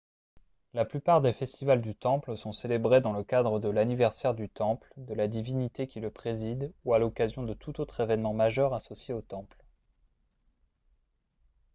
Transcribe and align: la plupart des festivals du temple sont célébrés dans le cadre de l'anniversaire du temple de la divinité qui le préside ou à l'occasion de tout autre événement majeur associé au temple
la 0.73 0.83
plupart 0.83 1.21
des 1.21 1.31
festivals 1.31 1.79
du 1.79 1.93
temple 1.93 2.35
sont 2.35 2.53
célébrés 2.53 3.01
dans 3.01 3.13
le 3.13 3.23
cadre 3.23 3.59
de 3.59 3.69
l'anniversaire 3.69 4.33
du 4.33 4.49
temple 4.49 4.91
de 4.97 5.13
la 5.13 5.27
divinité 5.27 5.87
qui 5.87 5.99
le 5.99 6.09
préside 6.09 6.73
ou 6.85 6.95
à 6.95 6.97
l'occasion 6.97 7.43
de 7.43 7.53
tout 7.53 7.79
autre 7.79 7.99
événement 7.99 8.33
majeur 8.33 8.73
associé 8.73 9.13
au 9.13 9.21
temple 9.21 9.63